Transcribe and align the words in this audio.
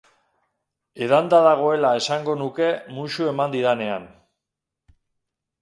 Edanda 1.07 1.41
dagoela 1.49 1.91
esango 2.01 2.35
nuke 2.41 2.71
muxu 2.97 3.29
eman 3.35 3.55
didanean. 3.57 4.09